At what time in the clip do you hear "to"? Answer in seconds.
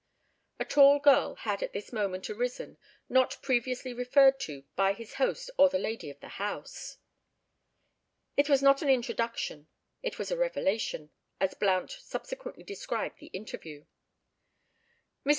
4.39-4.63